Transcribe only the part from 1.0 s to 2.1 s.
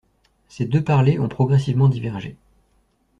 ont progressivement